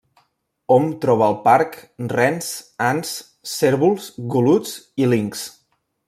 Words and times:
Hom 0.75 0.85
troba 1.03 1.25
al 1.31 1.35
parc 1.43 1.75
rens, 2.15 2.49
ants, 2.87 3.11
cérvols, 3.55 4.07
goluts 4.37 4.73
i 5.05 5.11
linxs. 5.15 5.45